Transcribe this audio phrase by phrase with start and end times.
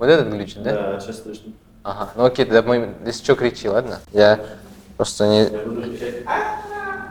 [0.00, 0.72] Вот этот глючит, да?
[0.72, 1.52] Да, сейчас слышно.
[1.82, 4.00] Ага, ну окей, тогда мы, если что, кричи, ладно?
[4.14, 4.40] Я
[4.96, 5.42] просто не...
[5.42, 6.24] Я буду кричать.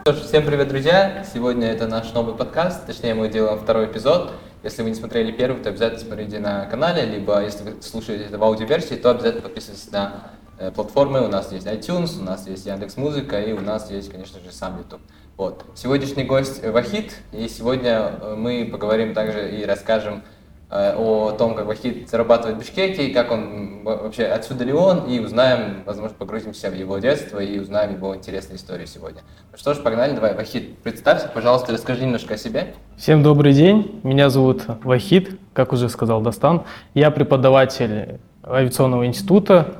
[0.02, 1.24] Что ж, всем привет, друзья!
[1.32, 4.32] Сегодня это наш новый подкаст, точнее мы делаем второй эпизод.
[4.64, 8.40] Если вы не смотрели первый, то обязательно смотрите на канале, либо если вы слушаете это
[8.40, 11.24] в аудиоверсии, то обязательно подписывайтесь на э, платформы.
[11.24, 14.52] У нас есть iTunes, у нас есть Яндекс Музыка и у нас есть, конечно же,
[14.52, 15.02] сам YouTube.
[15.38, 15.64] Вот.
[15.76, 20.24] Сегодняшний гость э, Вахид, и сегодня э, мы поговорим также и расскажем
[20.72, 25.06] о том, как Вахид зарабатывает в Бишкеке, и как он во- вообще, отсюда ли он,
[25.06, 29.22] и узнаем, возможно, погрузимся в его детство и узнаем его интересные истории сегодня.
[29.52, 32.76] Ну что ж, погнали, давай, Вахид, представься, пожалуйста, расскажи немножко о себе.
[32.98, 36.64] Всем добрый день, меня зовут Вахид, как уже сказал Дастан.
[36.94, 39.76] Я преподаватель авиационного института.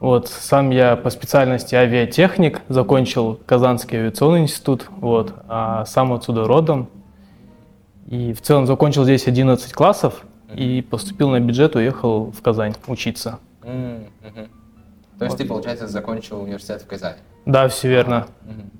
[0.00, 6.90] Вот, сам я по специальности авиатехник, закончил Казанский авиационный институт, вот, а сам отсюда родом.
[8.08, 13.38] И в целом закончил здесь 11 классов и поступил на бюджет, уехал в Казань учиться.
[13.62, 14.08] Мгм.
[15.18, 17.16] То есть ты, получается, закончил университет в Казани.
[17.46, 18.26] Да, все верно.
[18.42, 18.70] Мгм.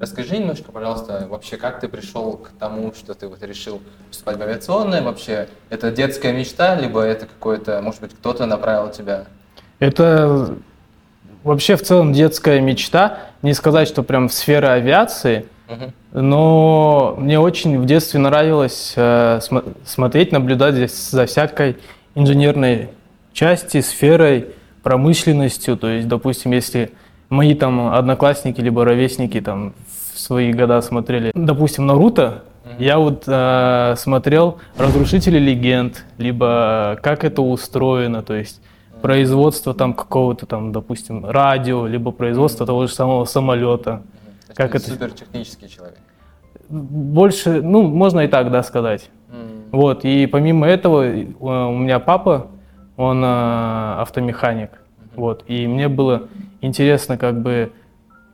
[0.00, 4.42] Расскажи немножко, пожалуйста, вообще, как ты пришел к тому, что ты вот решил поступать в
[4.42, 5.02] авиационное?
[5.02, 9.26] Вообще, это детская мечта, либо это какое-то, может быть, кто-то направил тебя?
[9.78, 10.56] Это
[11.44, 13.18] вообще в целом детская мечта.
[13.42, 15.44] Не сказать, что прям в сфере авиации,
[16.12, 21.76] Но мне очень в детстве нравилось э, смо- смотреть, наблюдать здесь за всякой
[22.14, 22.88] инженерной
[23.32, 24.46] части, сферой,
[24.82, 25.76] промышленностью.
[25.76, 26.90] То есть, допустим, если
[27.28, 29.74] мои там одноклассники либо ровесники там
[30.12, 32.42] в свои года смотрели, допустим, Наруто,
[32.78, 38.60] я вот э, смотрел «Разрушители легенд», либо как это устроено, то есть
[39.00, 44.02] производство там какого-то там, допустим, радио, либо производство того же самого самолета.
[44.50, 44.90] То Как это?
[44.90, 45.98] супер технический человек.
[46.68, 49.10] Больше, ну, можно и так, да, сказать.
[49.32, 52.48] М, Вот, и помимо этого, э, у меня папа,
[52.96, 54.70] он э, автомеханик,
[55.14, 56.28] вот, и мне было
[56.60, 57.72] интересно, как бы,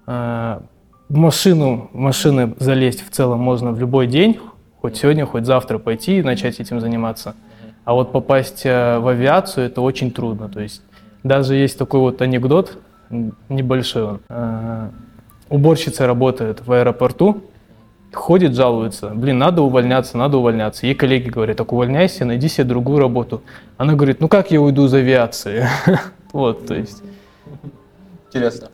[0.07, 0.61] э,
[1.09, 4.39] в машину, в машины залезть в целом можно в любой день,
[4.81, 7.35] хоть сегодня, хоть завтра пойти и начать этим заниматься.
[7.85, 10.83] А вот попасть в авиацию это очень трудно, то есть
[11.23, 12.79] даже есть такой вот анекдот,
[13.49, 14.21] небольшой он.
[15.49, 17.43] Уборщица работает в аэропорту,
[18.13, 20.87] ходит, жалуется, блин, надо увольняться, надо увольняться.
[20.87, 23.43] Ей коллеги говорят, так увольняйся, найди себе другую работу.
[23.77, 25.67] Она говорит, ну как я уйду из авиации?
[26.33, 27.03] Вот, то есть.
[28.29, 28.69] Интересно.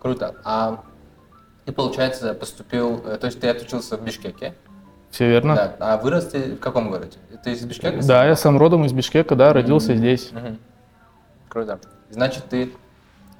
[0.00, 0.34] Круто.
[0.44, 0.82] А
[1.66, 4.54] ты, получается, поступил, э, то есть ты отучился в Бишкеке,
[5.10, 5.54] Все верно?
[5.54, 7.18] да, а вырос ты в каком городе?
[7.44, 8.02] Ты из Бишкека?
[8.04, 10.32] Да, я сам родом из Бишкека, да, родился здесь.
[11.48, 11.78] Круто.
[12.10, 12.72] Значит, ты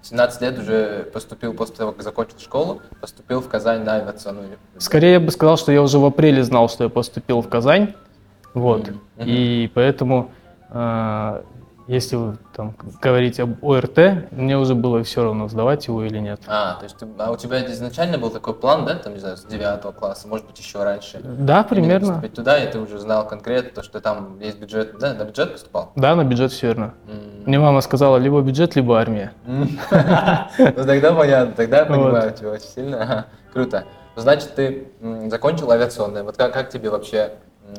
[0.02, 4.58] 17 лет уже поступил после того, как закончил школу, поступил в Казань на авиационную.
[4.78, 7.94] Скорее я бы сказал, что я уже в апреле знал, что я поступил в Казань.
[8.54, 8.88] Вот.
[8.88, 9.00] Мгм.
[9.18, 10.30] И поэтому,
[10.70, 11.42] э,
[11.88, 16.40] если вы там говорить об ОРТ, мне уже было все равно, сдавать его или нет.
[16.46, 19.36] А, то есть ты- а у тебя изначально был такой план, да, там, не знаю,
[19.36, 21.20] с 9 класса, может быть, еще раньше?
[21.22, 22.08] Да, примерно.
[22.08, 25.52] поступить туда, и ты уже знал конкретно, то, что там есть бюджет, да, на бюджет
[25.52, 25.92] поступал?
[25.96, 26.94] Да, на бюджет все верно.
[27.06, 27.17] М.
[27.48, 29.32] Мне мама сказала, либо бюджет, либо армия.
[29.46, 33.26] Ну тогда понятно, тогда я понимаю тебя очень сильно.
[33.54, 33.84] Круто.
[34.16, 34.88] Значит, ты
[35.28, 36.24] закончил авиационное.
[36.24, 37.30] Вот как, тебе вообще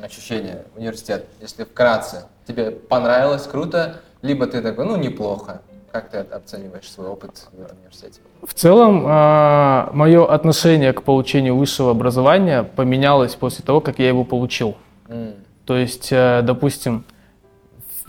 [0.02, 2.24] ощущение университет, если вкратце?
[2.48, 5.60] Тебе понравилось, круто, либо ты такой, ну, неплохо.
[5.92, 8.20] Как ты оцениваешь свой опыт в этом университете?
[8.42, 9.04] В целом,
[9.96, 14.74] мое отношение к получению высшего образования поменялось после того, как я его получил.
[15.64, 17.04] То есть, э, допустим,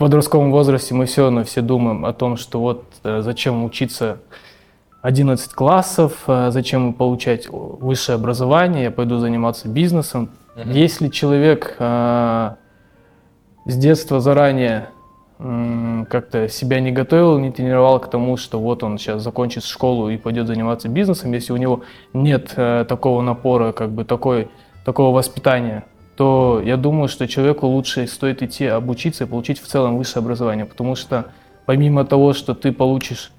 [0.02, 4.18] подростковом возрасте мы все равно все думаем о том, что вот э, зачем учиться
[5.02, 10.30] 11 классов, э, зачем получать высшее образование, я пойду заниматься бизнесом.
[10.56, 10.72] Мгм.
[10.72, 12.50] Если человек э,
[13.64, 14.88] с детства заранее
[15.38, 20.10] м, как-то себя не готовил, не тренировал к тому, что вот он сейчас закончит школу
[20.10, 24.50] и пойдет заниматься бизнесом, если у него нет э, такого напора, как бы такой,
[24.84, 25.84] такого воспитания,
[26.16, 30.66] то я думаю, что человеку лучше стоит идти обучиться и получить в целом высшее образование,
[30.66, 31.26] потому что
[31.66, 33.32] помимо того, что ты получишь,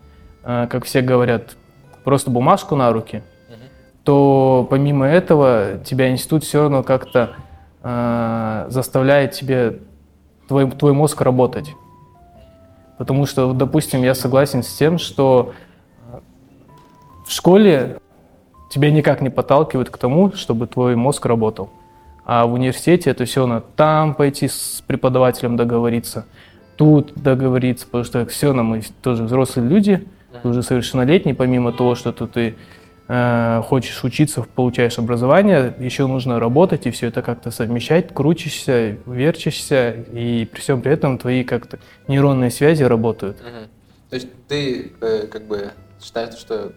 [0.44, 1.56] э, как все говорят,
[2.04, 3.24] просто бумажку на руки,
[4.04, 7.36] то помимо этого тебя институт все равно как-то
[7.84, 9.80] э, заставляет тебе
[10.48, 11.74] твой, твой мозг работать.
[12.98, 15.54] Потому что, допустим, я согласен с тем, что
[16.12, 16.20] э,
[17.26, 17.98] в школе
[18.70, 21.70] тебя никак не подталкивают к тому, чтобы твой мозг работал.
[22.26, 26.26] А в университете это все надо там пойти с преподавателем договориться,
[26.78, 30.08] тут договориться, потому что все равно мы тоже взрослые люди,
[30.42, 32.56] ты уже совершеннолетний, помимо того, что тут ты
[33.08, 39.92] э, хочешь учиться, получаешь образование, еще нужно работать и все это как-то совмещать, крутишься, верчишься,
[40.12, 43.38] и при всем при этом твои как-то нейронные связи работают.
[43.42, 43.68] Мгм.
[44.10, 45.72] То есть ты э, как бы
[46.02, 46.74] считаешь, что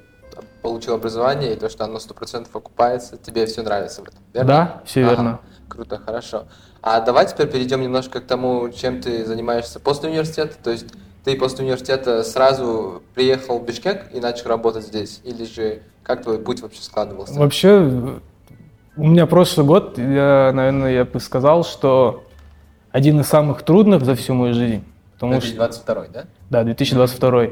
[0.66, 4.48] получил образование, и то, что оно 100% окупается, тебе все нравится в этом, верно?
[4.48, 5.40] Да, все Ага, верно.
[5.68, 6.46] Круто, хорошо.
[6.82, 10.56] А давай теперь перейдем немножко к тому, чем ты занимаешься после университета.
[10.60, 10.86] То есть
[11.24, 15.20] ты после университета сразу приехал в Бишкек и начал работать здесь?
[15.22, 17.38] Или же как твой путь вообще складывался?
[17.38, 18.18] Вообще,
[18.96, 22.24] у меня прошлый год, я, наверное, я бы сказал, что
[22.90, 24.84] один из самых трудных за всю мою жизнь.
[25.14, 26.24] Потому что, 2022, да?
[26.50, 27.50] да, 2022.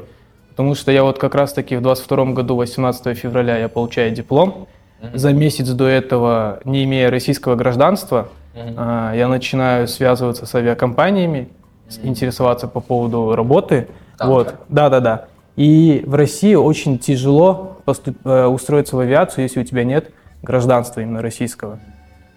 [0.55, 4.67] Потому что я вот как раз-таки в 22 году, 18 февраля, я получаю диплом.
[5.01, 5.17] Мгм.
[5.17, 11.49] За месяц до этого, не имея российского гражданства, а, я начинаю связываться с авиакомпаниями,
[11.97, 12.07] Мгм.
[12.09, 13.89] интересоваться по поводу работы.
[14.17, 15.25] Там, вот, да, да, да.
[15.57, 20.11] И в России очень тяжело поступ- э, устроиться в авиацию, если у тебя нет
[20.41, 21.79] гражданства именно российского.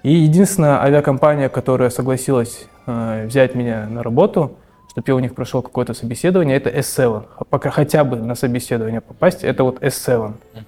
[0.02, 4.56] И единственная авиакомпания, которая согласилась э, взять меня на работу,
[4.90, 7.24] чтобы я у них прошел какое-то собеседование, это S7.
[7.36, 10.32] Х- Пока хотя бы на собеседование попасть, это вот S7.
[10.54, 10.64] Мгм.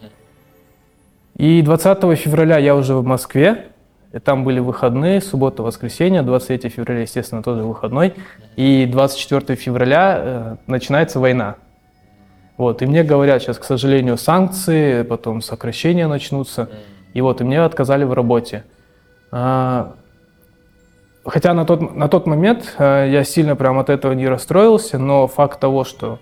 [1.36, 3.68] И 20 февраля я уже в Москве,
[4.12, 8.14] и там были выходные, суббота, воскресенье, 23 февраля, естественно, тоже выходной,
[8.56, 11.56] и 24 февраля э, начинается война.
[12.56, 16.68] Вот, и мне говорят сейчас, к сожалению, санкции, потом сокращения начнутся,
[17.14, 18.64] и вот, и мне отказали в работе.
[19.32, 19.94] А,
[21.30, 25.28] Хотя на тот, на тот момент э, я сильно прям от этого не расстроился, но
[25.28, 26.18] факт того, что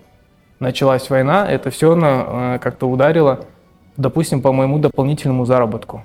[0.59, 3.39] началась война, это все как-то ударило,
[3.97, 6.03] допустим, по моему дополнительному заработку.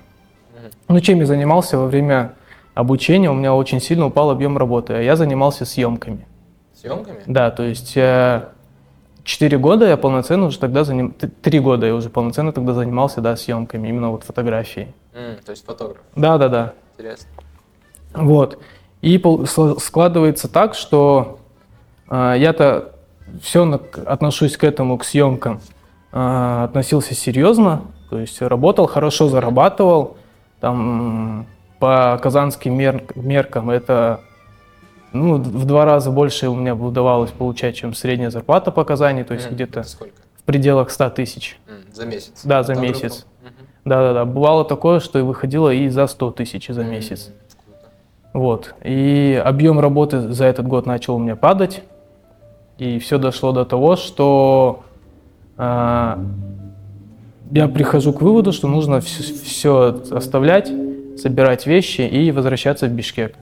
[0.87, 2.33] Ну, чем я занимался во время
[2.73, 6.25] обучения, у меня очень сильно упал объем работы, а я занимался съемками.
[6.73, 7.21] Съемками?
[7.27, 8.47] Да, то есть э,
[9.23, 11.11] четыре года я полноценно уже тогда заним...
[11.11, 14.87] т- три года я уже полноценно тогда занимался, да, съемками, именно вот фотографией.
[15.13, 16.01] М, то есть фотограф.
[16.15, 16.73] Да, да, да.
[16.97, 17.29] Интересно.
[18.13, 18.57] Вот.
[19.05, 19.21] И
[19.77, 21.37] складывается так, что
[22.09, 22.93] э, я-то
[23.39, 25.61] все отношусь к этому, к съемкам,
[26.11, 30.17] э, относился серьезно, то есть работал, хорошо зарабатывал,
[30.59, 31.45] там
[31.77, 34.21] по казанским мер- меркам это
[35.13, 39.35] ну, в два раза больше у меня удавалось получать, чем средняя зарплата по Казани, то
[39.35, 39.53] есть Мгм.
[39.55, 41.59] где-то в пределах 100 тысяч.
[41.67, 42.41] М, За месяц?
[42.43, 43.27] Да, за месяц.
[43.85, 47.27] Да-да-да, бывало такое, что и выходило и за 100 тысяч за месяц.
[47.27, 47.44] М, круто.
[48.35, 48.75] Вот.
[48.83, 51.83] И объем работы за этот год начал у меня падать.
[52.77, 54.83] И все дошло до того, что
[55.55, 56.21] а,
[57.49, 60.69] я прихожу к выводу, что нужно все оставлять,
[61.17, 63.35] собирать вещи и возвращаться в Бишкек.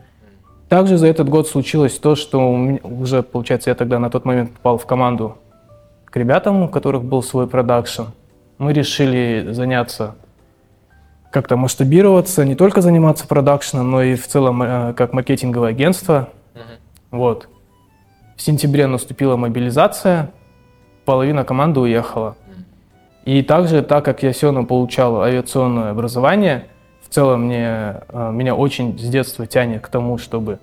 [0.69, 4.77] Также за этот год случилось то, что уже, получается, я тогда на тот момент попал
[4.77, 5.39] в команду
[6.05, 8.03] к ребятам, у которых был свой продакшн.
[8.59, 10.13] Мы решили заняться
[11.33, 16.29] как-то масштабироваться, не только заниматься продакшеном, но и в целом э, как маркетинговое агентство.
[16.53, 16.63] Мгм.
[17.09, 17.49] Вот.
[18.37, 20.29] В сентябре наступила мобилизация,
[21.05, 22.35] половина команды уехала.
[22.47, 22.65] Мгм.
[23.25, 26.67] И также, так как я все равно получал авиационное образование,
[27.01, 30.59] в целом мне, э, меня очень с детства тянет к тому, чтобы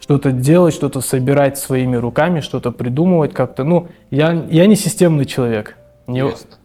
[0.00, 3.62] что-то делать, что-то собирать своими руками, что-то придумывать как-то.
[3.62, 5.76] Ну, я, я не системный человек.
[6.06, 6.56] Мне, Интересно.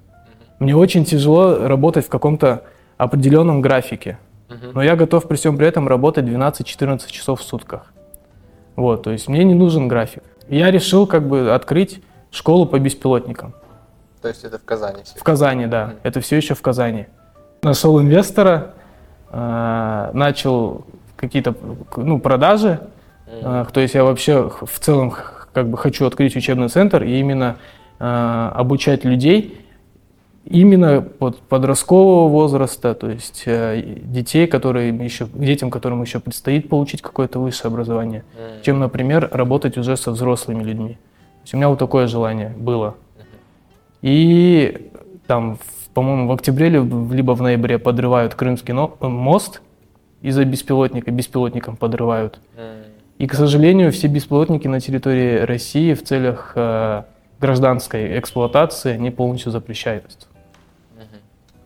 [0.59, 2.63] мне очень тяжело работать в каком-то
[3.03, 4.17] определенном графике.
[4.73, 7.91] Но я готов при всем при этом работать 12-14 часов в сутках.
[8.75, 10.23] Вот, то есть мне не нужен график.
[10.49, 13.53] Я решил как бы открыть школу по беспилотникам.
[14.21, 15.19] То есть это в Казани все.
[15.19, 15.87] В Казани, да.
[15.87, 15.95] Мгм.
[16.03, 17.07] Это все еще в Казани.
[17.61, 18.73] Нашел инвестора,
[19.31, 21.55] э, начал какие-то
[21.97, 22.79] ну, продажи.
[23.27, 25.13] Э, То есть я вообще в целом
[25.53, 27.57] как бы хочу открыть учебный центр и именно
[27.99, 29.62] э, обучать людей
[30.45, 37.01] именно под подросткового возраста, то есть э, детей, которые еще, детям, которым еще предстоит получить
[37.01, 38.61] какое-то высшее образование, М.
[38.61, 40.93] чем, например, работать уже со взрослыми людьми.
[40.93, 42.95] То есть у меня вот такое желание было.
[44.01, 44.91] И
[45.27, 45.57] там,
[45.93, 49.61] по-моему, в октябре либо в ноябре подрывают Крымский но- мост
[50.21, 52.39] из-за беспилотника, беспилотником подрывают.
[52.57, 52.83] М.
[53.17, 57.03] И, к сожалению, все беспилотники на территории России в целях э,
[57.39, 60.27] гражданской эксплуатации не полностью запрещаются.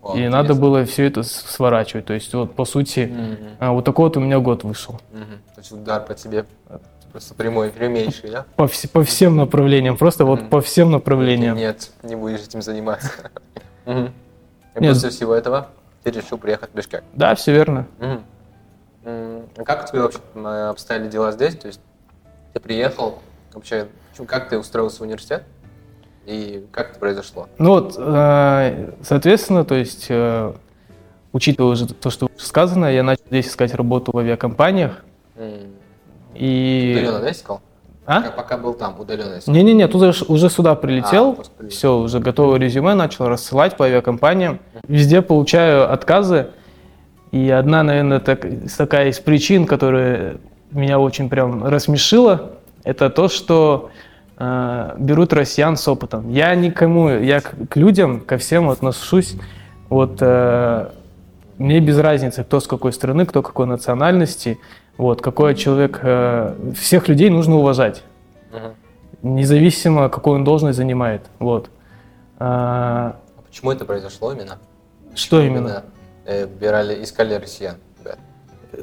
[0.07, 2.05] О, И надо было все это сворачивать.
[2.05, 3.13] То есть, вот, по сути,
[3.59, 4.99] а, вот такой вот у меня год вышел.
[5.11, 5.39] Мгм.
[5.55, 6.45] То есть удар по тебе
[7.11, 8.45] просто прямой, прямейший, да?
[8.55, 10.49] По, вс- по всем направлениям, просто вот Мгм.
[10.49, 11.55] по всем направлениям.
[11.57, 13.09] Нет, не будешь этим заниматься.
[13.85, 14.13] Мгм.
[14.75, 14.93] И Нет.
[14.93, 15.69] после всего этого
[16.03, 17.03] ты решил приехать в Бишкек.
[17.13, 17.87] Да, все верно.
[17.99, 21.55] А Как у тебя вообще м, обстояли дела здесь?
[21.55, 21.79] То есть
[22.53, 23.19] ты приехал,
[23.53, 23.87] вообще,
[24.27, 25.43] как ты устроился в университет?
[26.27, 27.47] И как это произошло?
[27.57, 30.51] Ну вот, э, соответственно, то есть, э,
[31.31, 35.05] учитывая уже то, что сказано, я начал здесь искать работу в авиакомпаниях.
[35.37, 35.53] М,
[36.35, 36.95] И...
[36.97, 37.61] Удаленно, да, искал?
[38.05, 38.21] А?
[38.21, 39.53] Пока, пока был там, удаленно искал.
[39.55, 41.69] Не-не-не, тут уже, уже сюда прилетел, А, прилетел.
[41.69, 44.59] все, уже готовое резюме, начал рассылать по авиакомпаниям.
[44.87, 46.47] Везде получаю отказы.
[47.31, 48.45] И одна, наверное, так-
[48.77, 50.37] такая из причин, которая
[50.71, 52.51] меня очень прям рассмешила,
[52.83, 53.89] это то, что
[54.37, 56.29] э, берут россиян с опытом.
[56.29, 59.35] Я никому, я к, к людям, ко всем отношусь,
[59.89, 60.89] вот э,
[61.57, 64.59] мне без разницы, кто с какой страны, кто какой национальности,
[64.97, 68.03] вот, какой человек, э, всех людей нужно уважать
[68.51, 69.35] Мгм.
[69.35, 71.21] независимо, какую он должность занимает.
[71.39, 71.69] Вот.
[72.39, 74.57] А, А Почему это произошло именно?
[75.15, 75.83] что именно?
[76.25, 77.75] э, брали, искали россиян?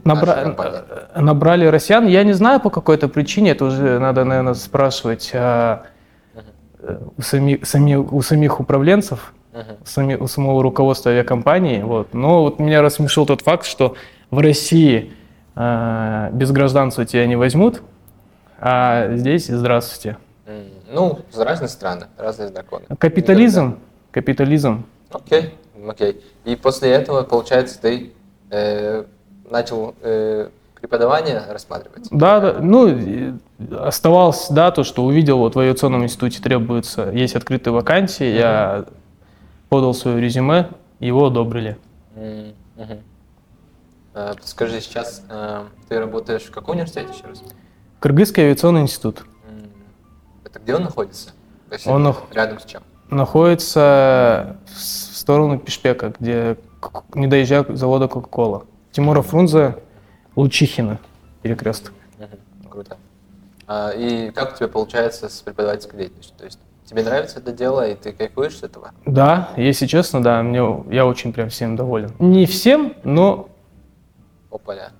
[0.04, 2.06] Набра- Набрали россиян.
[2.06, 5.82] Я не знаю по какой-то причине, это уже надо, наверное, спрашивать а,
[6.80, 9.76] э, у, сами- сами- у самих управленцев, Мгм.
[9.84, 11.82] сами- у самого руководства авиакомпании.
[11.82, 12.12] Вот.
[12.14, 13.94] Но вот меня рассмешил тот факт, что
[14.30, 15.12] в России
[15.56, 17.80] а, без гражданства тебя не возьмут,
[18.58, 20.16] а здесь здравствуйте.
[20.46, 22.84] М, Ну, разные страны, разные законы.
[22.98, 23.78] Капитализм,
[24.10, 24.84] капитализм.
[25.12, 25.54] Окей,
[25.88, 26.20] окей.
[26.44, 28.12] И после этого, получается, ты
[28.50, 29.04] э,
[29.50, 30.48] начал э,
[30.80, 32.08] преподавание рассматривать?
[32.10, 33.38] Да, да, ну,
[33.78, 38.84] оставалось, да, то, что увидел, вот в авиационном институте требуется, есть открытые вакансии, я
[39.68, 40.68] подал свое резюме,
[41.00, 41.76] его одобрили.
[42.16, 42.98] М, мгм.
[44.14, 47.42] Э, Скажи, сейчас э, ты работаешь в каком университете еще раз?
[48.00, 49.70] Кыргызский авиационный институт М,
[50.44, 51.30] Это где он находится?
[51.70, 52.82] Есть Он нах- рядом с чем?
[53.10, 56.56] находится в сторону Пешпека, где
[57.14, 58.64] не доезжая к завода Кока-Кола.
[58.94, 59.74] Тимура Фрунзе,
[60.36, 61.00] Лучихина,
[61.42, 61.92] перекресток.
[62.70, 62.96] Круто.
[63.66, 66.36] А, И как у тебя получается с преподавательской деятельностью?
[66.38, 68.92] То есть тебе нравится это дело, и ты кайфуешь с этого?
[69.04, 70.60] Да, если честно, да, мне,
[70.94, 72.12] я очень прям всем доволен.
[72.20, 73.48] Не всем, но
[74.48, 74.92] Опаля.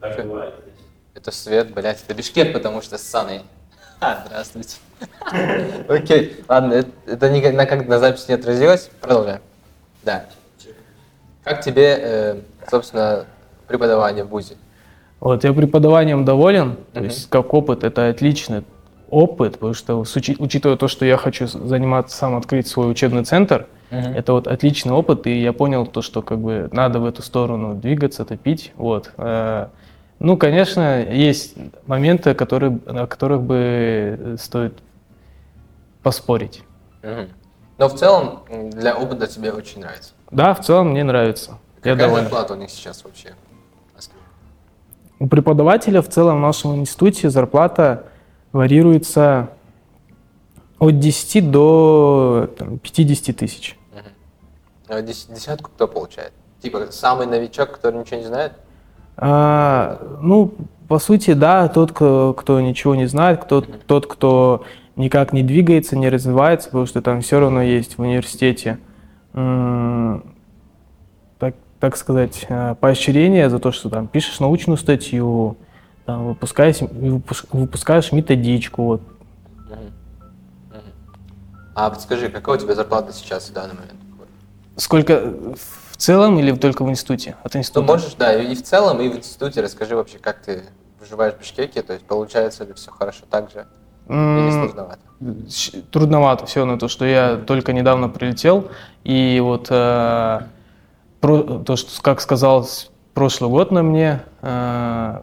[1.14, 3.42] Это свет, блядь, это Бишкек, потому что ссаный.
[4.00, 4.76] Ха, здравствуйте.
[5.88, 8.90] Окей, ладно, это, это ни- на, как на записи не отразилось.
[9.00, 9.40] Продолжаем.
[10.02, 10.26] Да.
[11.44, 13.26] Как тебе, э, собственно,
[13.66, 14.56] преподавание в ВУЗе?
[15.20, 17.08] Вот, я преподаванием доволен, то Мгм.
[17.08, 18.64] есть как опыт, это отличный
[19.10, 19.96] опыт, потому что
[20.38, 25.26] учитывая то, что я хочу заниматься, сам открыть свой учебный центр, это вот отличный опыт,
[25.28, 29.12] и я понял то, что как бы надо в эту сторону двигаться, топить, вот.
[29.16, 29.68] Э,
[30.20, 31.54] Ну, конечно, есть
[31.86, 34.72] моменты, которые, о которых бы стоит
[36.02, 36.62] поспорить.
[37.02, 37.28] Мгм.
[37.78, 38.40] Но в целом
[38.70, 40.12] для опыта тебе очень нравится.
[40.30, 41.58] Да, в целом мне нравится.
[41.82, 42.22] Я Какая доволен.
[42.24, 43.34] зарплата у них сейчас вообще?
[45.18, 48.04] У преподавателя в целом в нашем институте зарплата
[48.52, 49.50] варьируется
[50.78, 53.78] от 10 до там, 50 тысяч.
[54.88, 56.32] А дес- десятку кто получает?
[56.60, 58.52] Типа самый новичок, который ничего не знает?
[59.16, 60.52] А, ну,
[60.88, 64.64] по сути, да, тот, кто, кто ничего не знает, кто, тот, кто
[64.96, 68.78] никак не двигается, не развивается, потому что там все равно есть в университете,
[71.84, 75.58] так сказать, а, поощрение за то, что там пишешь научную статью,
[76.06, 79.02] там, выпускаешь, выпускаешь методичку, вот.
[81.74, 84.00] А подскажи, какая у тебя зарплата сейчас в данный момент?
[84.76, 85.34] Сколько
[85.90, 87.36] в целом или только в институте?
[87.42, 87.86] От Ну, института?
[87.86, 90.62] можешь, да, и в целом, и в институте расскажи вообще, как ты
[90.98, 93.66] выживаешь в Бишкеке, то есть получается ли все хорошо так же,
[94.08, 95.00] или сложновато?
[95.90, 98.68] Трудновато все на то, что я только недавно прилетел,
[99.02, 100.40] и вот э,
[101.24, 102.66] про- то, что, как сказал
[103.14, 105.20] прошлый год на мне, э,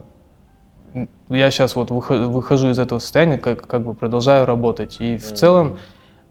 [1.29, 4.97] я сейчас вот выхожу, из этого состояния, как, как бы продолжаю работать.
[4.99, 5.77] И в целом,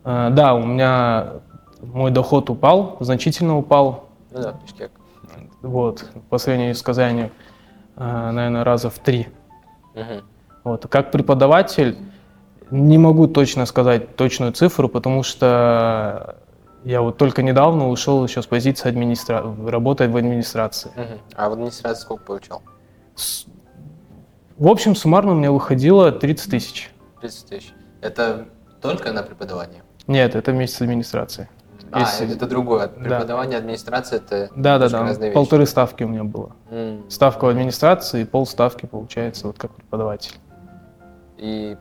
[0.04, 1.34] э, да, у меня
[1.80, 4.90] мой доход упал, значительно упал, Ну да, Бишкек.
[5.62, 7.30] вот, по сравнению с Казанью,
[7.96, 9.28] э, наверное, раза в три.
[9.94, 10.22] Мгм.
[10.64, 10.86] Вот.
[10.88, 11.96] Как преподаватель
[12.72, 16.36] не могу точно сказать точную цифру, потому что
[16.84, 19.44] я вот только недавно ушел еще с позиции администра...
[19.66, 20.90] работать в администрации.
[20.96, 21.20] Мгм.
[21.34, 22.62] А в администрации сколько получал?
[23.14, 23.46] С-
[24.58, 26.90] В общем, суммарно у меня выходило 30 тысяч.
[27.20, 27.72] 30 тысяч.
[28.00, 28.48] Это
[28.80, 29.82] только на преподавание?
[30.06, 31.48] Нет, это вместе с администрацией.
[31.92, 32.86] А, Если- это другое.
[32.88, 32.92] Да.
[33.16, 35.02] Преподавание, администрация, это Да, да, да.
[35.12, 35.32] вещи.
[35.34, 36.52] Полторы ставки у меня было.
[36.70, 37.04] М.
[37.10, 40.36] Ставка в администрации и полставки получается вот как преподаватель.
[41.36, 41.76] И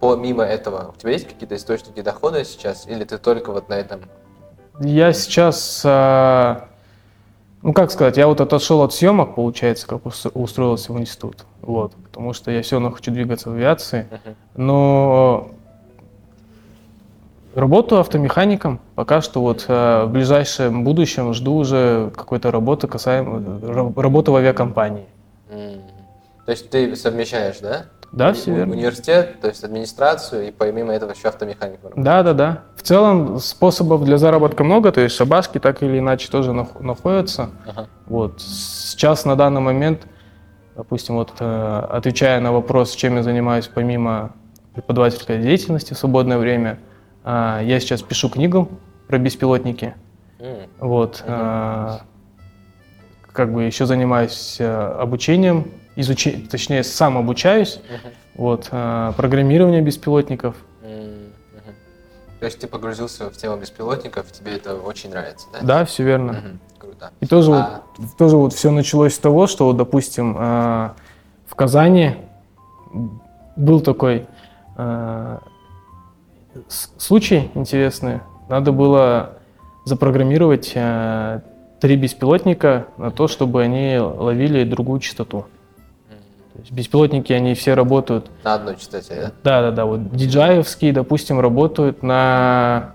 [0.00, 4.02] помимо этого, у тебя есть какие-то источники дохода сейчас, или ты только вот на этом?
[4.80, 6.66] Я сейчас, а,
[7.62, 11.44] ну как сказать, я вот отошел от съемок, получается, как ус- устроился в институт.
[11.62, 14.06] Вот, потому что я все равно хочу двигаться в авиации.
[14.56, 15.48] Но
[17.54, 18.78] Работаю автомехаником.
[18.94, 24.36] Пока что вот э, в ближайшем будущем жду уже какой-то работы касаемо ра- работы в
[24.36, 25.06] авиакомпании.
[26.48, 27.84] То есть ты совмещаешь, да?
[28.10, 28.72] Да, все верно.
[28.72, 31.90] Университет, то есть администрацию, и помимо этого еще автомехаником.
[31.90, 32.02] работаешь.
[32.06, 32.62] Да, да, да.
[32.74, 37.50] В целом способов для заработка много, то есть шабашки так или иначе тоже нах- находятся.
[37.66, 37.86] Ага.
[38.06, 40.06] Вот сейчас на данный момент,
[40.74, 44.32] допустим, вот э, отвечая на вопрос, чем я занимаюсь помимо
[44.72, 46.78] преподавательской деятельности в свободное время,
[47.24, 48.70] а, я сейчас пишу книгу
[49.06, 49.92] про беспилотники.
[50.40, 50.60] М.
[50.80, 51.22] Вот.
[51.26, 52.00] а,
[53.34, 54.66] Как бы еще занимаюсь э,
[54.98, 56.46] обучением, изучи...
[56.50, 57.80] точнее, сам обучаюсь.
[57.88, 58.12] Мгм.
[58.36, 58.68] Вот.
[58.70, 60.54] а, Программирование беспилотников.
[60.82, 61.32] Мгм.
[62.40, 65.58] То есть ты погрузился в тему беспилотников, тебе это очень нравится, да?
[65.62, 66.32] Да, все верно.
[66.34, 66.60] Мгм.
[66.78, 67.10] Круто.
[67.20, 70.94] И тоже, А- вот, тоже вот все началось с того, что, вот, допустим, а,
[71.46, 72.14] в Казани
[73.56, 74.26] был такой
[74.76, 75.40] а,
[76.96, 78.20] случай интересный.
[78.48, 79.34] Надо было
[79.84, 81.42] запрограммировать а,
[81.80, 85.46] три беспилотника на то, чтобы они ловили другую частоту.
[86.70, 89.32] Беспилотники, они все работают, На одной частоте, да?
[89.62, 92.94] да-да-да, вот DJI-овские, допустим, работают на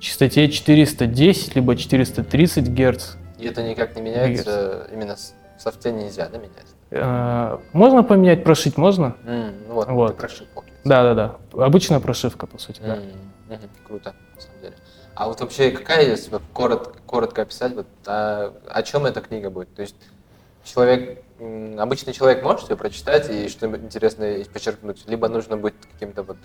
[0.00, 3.12] частоте 410 либо 430 герц.
[3.38, 6.66] И это никак не меняется, именно с- в софте нельзя, да, менять?
[6.90, 9.14] Э, Можно поменять, прошить можно?
[9.24, 10.16] М, Ну вот, Вот.
[10.16, 10.46] прошил.
[10.84, 11.36] Да-да-да.
[11.62, 12.96] Обычная прошивка, по сути, да.
[12.96, 13.02] М,
[13.48, 13.60] мгм.
[13.86, 14.74] Круто, на самом деле.
[15.14, 19.72] А вот вообще, какая, если коротко, коротко описать, вот, а, о чем эта книга будет?
[19.74, 19.94] То есть
[20.64, 21.22] человек,
[21.78, 26.36] обычный человек может ее прочитать и что-нибудь интересное подчеркнуть, либо нужно будет каким-то вот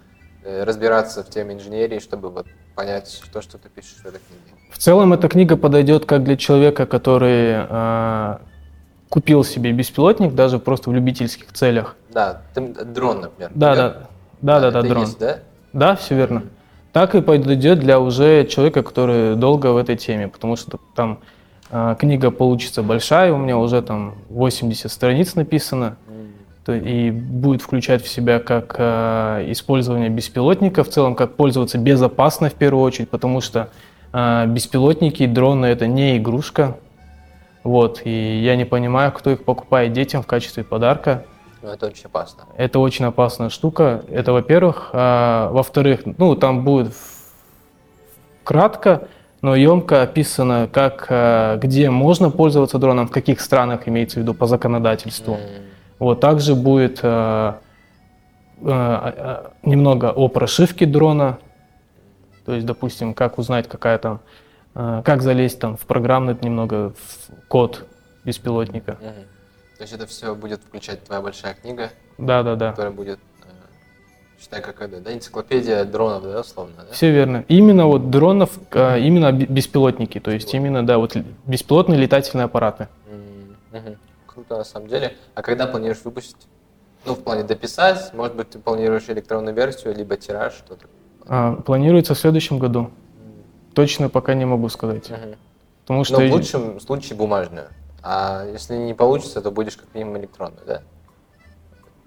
[0.43, 4.57] э, разбираться в теме инженерии, чтобы вот понять, то, что ты пишешь в этой книге.
[4.71, 8.37] В целом эта книга подойдет как для человека, который э,
[9.09, 11.95] купил себе беспилотник, даже просто в любительских целях.
[12.09, 13.51] Да, ты, дрон, например.
[13.55, 14.07] Да, Я- да,
[14.41, 15.03] да, да, да, и дрон.
[15.03, 15.39] есть, да?
[15.73, 16.43] Да, все верно.
[16.93, 21.19] Так и подойдет для уже человека, который долго в этой теме, потому что там
[21.69, 25.97] книга получится большая, у меня уже там 80 страниц написано.
[26.67, 32.55] И будет включать в себя как э, использование беспилотника, в целом как пользоваться безопасно в
[32.55, 33.69] первую очередь, потому что
[34.13, 36.77] э, беспилотники и дроны это не игрушка.
[37.63, 41.25] Вот, и я не понимаю, кто их покупает детям в качестве подарка.
[41.61, 42.43] Ну, это очень опасно.
[42.57, 44.03] Это очень опасная штука.
[44.09, 44.91] Это, во-первых.
[44.93, 46.93] А, во-вторых, ну, там будет
[48.43, 49.07] кратко,
[49.41, 54.33] но емко описано, как, а, где можно пользоваться дроном, в каких странах имеется в виду
[54.33, 55.37] по законодательству.
[55.99, 57.53] Вот также будет э,
[58.61, 61.37] э, э, немного о прошивке дрона,
[62.45, 64.19] то есть, допустим, как узнать, какая там,
[64.73, 67.85] э, как залезть там в программный немного в код
[68.25, 68.97] беспилотника.
[69.77, 72.71] То есть это все будет включать твоя большая книга, Да, да, да.
[72.71, 73.34] которая будет, э,
[74.39, 76.93] считай, как это, да, энциклопедия дронов, да, условно, да?
[76.93, 77.45] Все верно.
[77.47, 82.87] Именно вот дронов, э, именно бе- беспилотники, то есть именно, да, вот беспилотные летательные аппараты.
[84.27, 85.15] Круто, на самом деле.
[85.33, 86.47] А когда планируешь выпустить?
[87.05, 90.87] Ну, в плане дописать, может быть, ты планируешь электронную версию, либо тираж, что-то.
[91.27, 92.89] А, Планируется в следующем году.
[93.73, 95.09] Точно пока не могу сказать.
[95.09, 95.35] Мгм.
[95.83, 97.67] Потому Но что в лучшем случае бумажную.
[98.01, 100.81] А если не получится, то будешь как минимум электронную, да?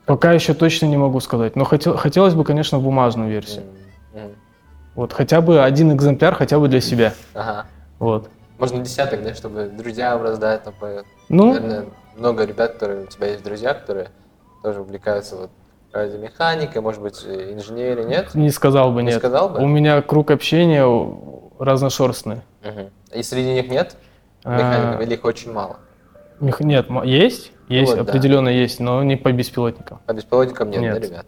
[0.09, 1.55] Пока еще точно не могу сказать.
[1.55, 3.65] Но хотел, хотелось бы, конечно, бумажную версию.
[4.15, 4.31] Мгм.
[4.97, 7.15] Вот хотя бы один экземпляр, хотя бы для себя.
[7.35, 7.67] Ага.
[8.01, 8.29] Вот.
[8.59, 10.65] Можно десяток, да, чтобы друзьям раздать.
[10.65, 10.75] Там,
[11.29, 11.85] Ну, Наверное,
[12.17, 14.09] много ребят, которые у тебя есть друзья, которые
[14.65, 15.51] тоже увлекаются вот
[15.93, 18.35] радиомеханикой, может быть, э, инженерией, нет?
[18.35, 19.19] не сказал бы Не нет.
[19.19, 19.61] сказал бы?
[19.61, 20.85] У меня круг общения
[21.59, 22.41] разношерстный.
[22.65, 22.91] Мгм.
[23.15, 23.97] И среди них нет
[24.45, 25.77] А, механиков, или их очень мало?
[26.41, 28.11] мех- Нет, есть, есть, вот, да.
[28.11, 30.01] определенно есть, но не по беспилотникам.
[30.07, 31.01] А беспилотников нет, Нет.
[31.01, 31.27] да, ребят?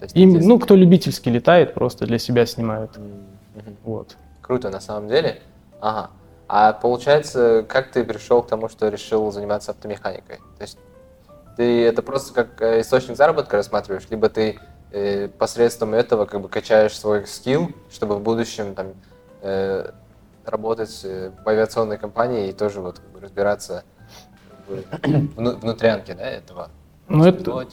[0.00, 2.96] Есть Им, ну, кто любительски летает, просто для себя снимают.
[2.96, 3.76] Мгм.
[3.84, 4.16] Вот.
[4.40, 5.40] Круто, на самом деле.
[5.80, 6.10] Ага.
[6.48, 10.38] А получается, как ты пришел к тому, что решил заниматься автомеханикой?
[10.56, 10.78] То есть
[11.56, 14.58] ты это просто как э, источник заработка рассматриваешь, либо ты
[14.90, 18.94] э, посредством этого как бы качаешь свой скилл, чтобы в будущем там
[19.42, 19.90] э,
[20.46, 23.84] работать э, в авиационной компании и тоже вот как бы разбираться
[24.68, 26.68] в вну- внутрянке, да, этого
[27.08, 27.72] Ну, это, всего этого.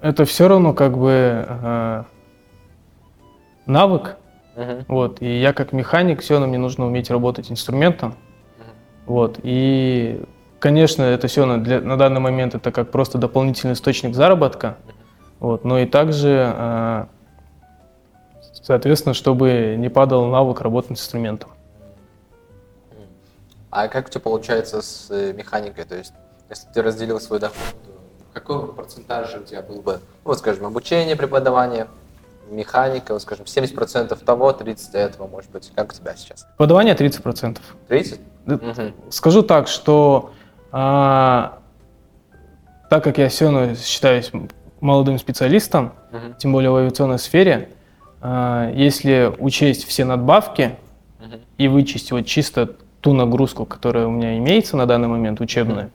[0.00, 1.10] это все равно как бы
[1.48, 2.04] э,
[3.66, 4.16] навык.
[4.56, 4.84] Мгм.
[4.88, 5.20] Вот.
[5.22, 8.10] И я как механик, все равно мне нужно уметь работать инструментом.
[8.58, 8.68] Мгм.
[9.06, 9.40] Вот.
[9.42, 10.22] И,
[10.60, 14.76] конечно, это все на, для- на данный момент это как просто дополнительный источник заработка.
[15.40, 15.64] Вот.
[15.64, 17.04] Но и также, э,
[18.62, 21.50] соответственно, чтобы не падал навык работы с инструментом.
[23.70, 25.84] А как у тебя получается с э, механикой?
[25.84, 26.12] То есть,
[26.48, 27.56] если ты разделил свой доход,
[28.32, 30.00] какой процентаж у тебя был бы, ну,
[30.30, 31.88] вот, скажем, обучение, преподавание,
[32.48, 35.72] механика, вот, скажем, 70% того, 30% этого, может быть.
[35.74, 36.46] Как у тебя сейчас?
[36.56, 37.58] Подавание 30%.
[37.88, 38.20] 30?
[38.46, 38.94] Да, Мгм.
[39.10, 40.32] Скажу так, что
[40.70, 41.58] а,
[42.88, 44.30] так как я все равно считаюсь
[44.80, 46.34] молодым специалистом, Мгм.
[46.34, 47.70] тем более в авиационной сфере,
[48.20, 50.76] а, если учесть все надбавки
[51.18, 51.40] Мгм.
[51.58, 55.90] и вычесть вот чисто ту нагрузку, которая у меня имеется на данный момент, учебная,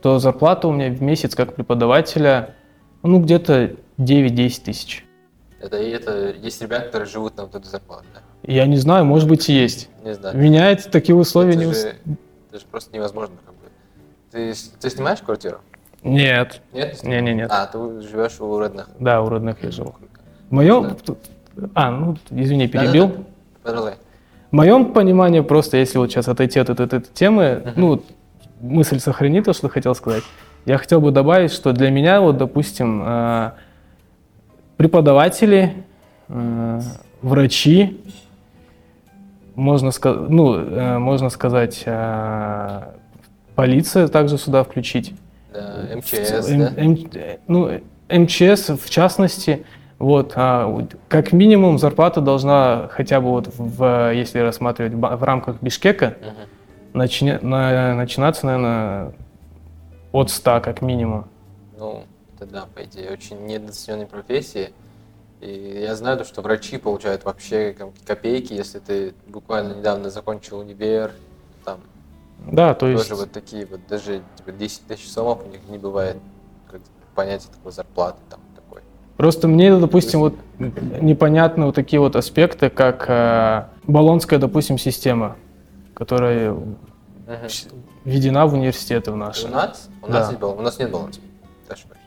[0.00, 2.54] то зарплата у меня в месяц как преподавателя
[3.02, 5.04] ну где-то 9-10 тысяч.
[5.58, 8.20] Это, это есть ребята, которые живут на вот эту зарплату, да?
[8.44, 9.88] Я не знаю, может быть и есть.
[10.04, 10.36] Не знаю.
[10.36, 11.72] Меня это такие условия это, не...
[11.72, 11.96] же,
[12.50, 13.34] это же просто невозможно.
[13.44, 13.66] Как бы.
[14.30, 15.58] ты, ты снимаешь квартиру?
[16.04, 16.60] Нет.
[16.72, 17.02] Нет?
[17.02, 17.50] Не-не-нет.
[17.52, 18.88] А, ты живешь у родных.
[19.00, 19.96] Да, у родных я живу.
[20.48, 20.96] В моем...
[21.74, 23.08] А, ну, извини, перебил.
[23.08, 23.24] Да-да-да.
[23.64, 23.94] Продолжай.
[24.52, 27.72] В моем понимании просто, если вот сейчас отойти от этой, этой темы, Мгм.
[27.76, 28.02] ну,
[28.60, 30.22] мысль сохрани то, что хотел сказать.
[30.66, 33.50] Я хотел бы добавить, что для меня, вот, допустим, э,
[34.76, 35.72] преподаватели,
[36.28, 36.80] э,
[37.22, 37.98] врачи,
[39.54, 41.84] можно, ска- ну, э, можно сказать,
[43.54, 45.14] полиция также сюда включить.
[45.54, 46.72] Да, В МЧС, ц- да?
[46.76, 47.70] М- М- э, ну,
[48.10, 49.64] МЧС в частности,
[50.02, 56.16] вот, а, как минимум зарплата должна хотя бы вот в, если рассматривать в рамках Бишкека,
[56.20, 57.00] Мгм.
[57.00, 59.12] начне- на- начинаться, наверное,
[60.10, 61.26] от 100 как минимум.
[61.78, 62.02] Ну,
[62.34, 64.72] это да, по идее, очень недооцененной профессии.
[65.40, 71.12] И я знаю, то, что врачи получают вообще копейки, если ты буквально недавно закончил универ,
[71.64, 71.78] там
[72.50, 75.78] Да, то есть, тоже вот такие вот, даже типа 10 тысяч сомов у них не
[75.78, 76.16] бывает
[76.68, 76.80] как
[77.14, 78.40] понятия такой зарплаты там.
[79.22, 85.36] Просто мне, допустим, вот непонятны вот такие вот аспекты, как э, баллонская, допустим, система,
[85.94, 86.76] которая Мгм.
[88.04, 89.46] введена в университеты в наши.
[89.46, 89.88] У нас?
[90.02, 90.12] У Да.
[90.14, 90.58] нас есть баланс.
[90.58, 90.90] У нас нет.
[90.90, 90.96] Ты
[91.72, 92.06] ошибаешься.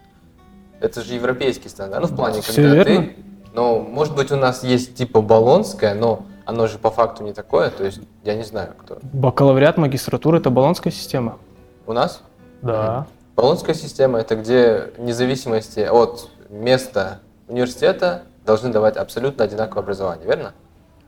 [0.82, 2.01] Это же европейский стандарт.
[2.01, 3.04] Ну, в плане, Всё когда верно.
[3.04, 3.15] ты...
[3.54, 7.69] Ну, может быть, у нас есть типа баллонское, но оно же по факту не такое.
[7.69, 8.97] То есть, я не знаю, кто.
[9.13, 11.38] Бакалавриат, магистратура– это баллонская система.
[11.88, 12.21] У нас?
[12.62, 13.08] Да.
[13.38, 20.53] Баллонская система– это где вне зависимости от места университета должны давать абсолютно одинаковое образование, верно?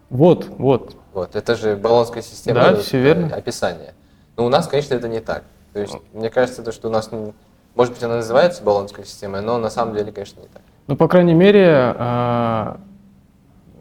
[0.09, 0.95] Вот, вот.
[1.13, 2.59] Вот, это же баллонская система.
[2.59, 3.27] Да, вот, всё верно.
[3.33, 3.93] э, Описание.
[4.35, 5.43] Но у нас, конечно, это не так.
[5.73, 7.33] То есть, мне кажется, то, что у нас, м,
[7.75, 10.61] может быть, она называется баллонской системой, но на самом деле, конечно, не так.
[10.87, 11.65] Ну, по крайней мере,
[11.97, 12.79] а,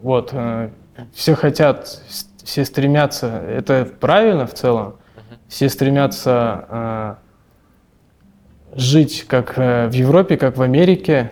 [0.01, 0.69] вот, э,
[1.13, 2.01] все хотят,
[2.43, 4.95] все стремятся, это правильно в целом,
[5.47, 7.17] все стремятся
[8.75, 11.31] жить как э, в Европе, как в Америке,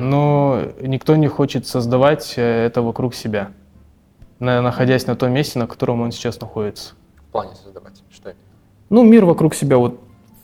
[0.00, 3.50] но никто не хочет создавать э, это вокруг себя,
[4.38, 6.94] на- находясь на том месте, на котором он сейчас находится.
[7.28, 8.02] В плане создавать.
[8.10, 8.40] Что именно?
[8.90, 10.00] Ну, мир вокруг себя, вот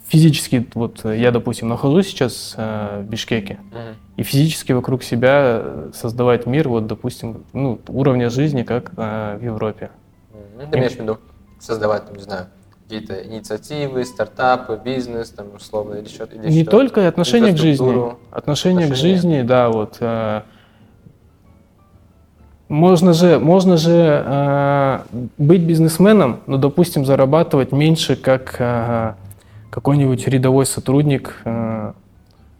[0.08, 3.58] физически, вот э, я, допустим, нахожусь сейчас э, в Бишкеке,
[4.16, 9.90] и физически вокруг себя создавать мир, вот, допустим, ну, уровня жизни, как э, в Европе.
[10.56, 10.70] Мгм.
[10.70, 11.18] Ты имеешь в виду
[11.58, 12.46] создавать, там, не знаю,
[12.92, 16.36] какие-то инициативы, стартапы, бизнес, там, условно, или что-то?
[16.36, 16.70] или Не что?
[16.70, 18.18] только отношение к жизни, Инфраструктуру.
[18.30, 19.96] отношение к жизни, да, вот.
[20.00, 20.42] э,
[22.68, 24.98] можно же, можно же э,
[25.38, 29.14] быть бизнесменом, но, допустим, зарабатывать меньше, как э,
[29.70, 31.92] какой-нибудь рядовой сотрудник э,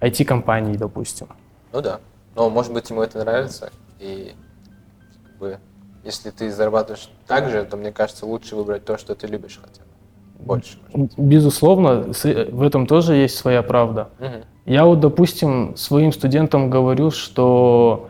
[0.00, 1.28] IT-компании, допустим.
[1.74, 2.00] Ну да.
[2.34, 4.32] Но, может быть, ему это нравится, и
[5.26, 5.58] как бы,
[6.04, 9.81] если ты зарабатываешь так же, то, мне кажется, лучше выбрать то, что ты любишь хотя.
[10.44, 10.78] Больше.
[11.16, 14.08] Безусловно, с- в этом тоже есть своя правда.
[14.18, 14.30] Мгм.
[14.66, 18.08] Я вот, допустим, своим студентам говорю, что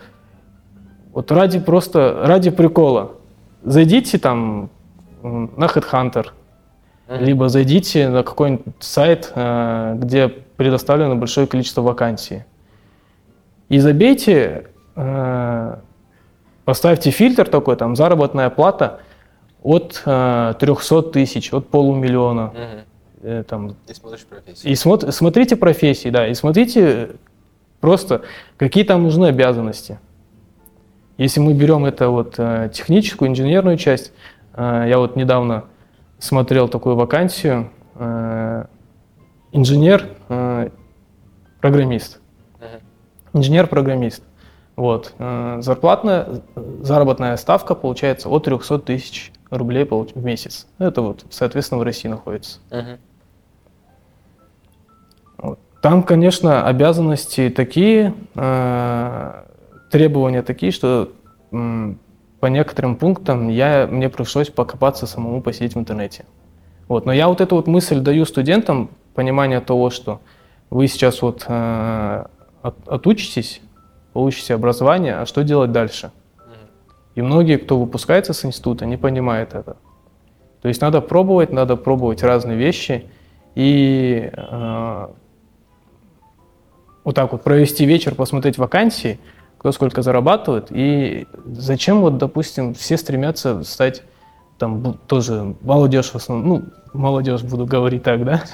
[1.13, 3.13] вот ради просто, ради прикола,
[3.63, 4.71] зайдите там
[5.23, 6.27] на Headhunter,
[7.09, 7.25] Мгм.
[7.25, 12.45] либо зайдите на какой-нибудь сайт, э, где предоставлено большое количество вакансий.
[13.69, 14.67] И забейте,
[14.97, 15.77] э,
[16.65, 19.01] поставьте фильтр такой, там, заработная плата
[19.63, 22.53] от э, 300 тысяч, от полумиллиона.
[22.53, 22.85] Мгм.
[23.23, 24.73] э, там, Ты смотришь профессию.
[24.73, 27.11] и смотр- смотрите профессии, да, и смотрите
[27.81, 28.23] просто,
[28.57, 29.99] какие там нужны обязанности.
[31.19, 34.13] Если мы берем это вот э, техническую, инженерную часть,
[34.55, 35.65] э, я вот недавно
[36.19, 38.65] смотрел такую вакансию, э,
[39.53, 40.71] инженер, э,
[41.61, 42.21] программист,
[42.59, 43.39] Мгм.
[43.39, 44.25] инженер-программист.
[44.75, 46.41] Вот, э, зарплатная,
[46.81, 49.85] заработная ставка получается от 300 тысяч рублей
[50.15, 50.67] в месяц.
[50.79, 52.59] Это вот, соответственно, в России находится.
[55.39, 55.59] Вот.
[55.83, 59.43] Там, конечно, обязанности такие, э,
[59.91, 61.13] требования такие, что
[61.51, 66.25] по некоторым пунктам я, мне пришлось покопаться самому посидеть в интернете.
[66.89, 67.05] Вот.
[67.07, 70.21] Но я вот эту вот мысль даю студентам, понимание того, что
[70.71, 72.25] вы сейчас вот э,
[72.63, 73.61] от- отучитесь,
[74.15, 76.11] получите образование, а что делать дальше?
[77.15, 79.77] И многие, кто выпускается с института, не понимают это.
[80.63, 83.07] То есть надо пробовать, надо пробовать разные вещи
[83.55, 85.07] и э,
[87.05, 89.19] вот так вот провести вечер, посмотреть вакансии,
[89.59, 94.03] кто сколько зарабатывает, и зачем вот, допустим, все стремятся стать
[94.59, 98.45] там тоже молодежь в основном, ну, молодежь буду говорить так, да?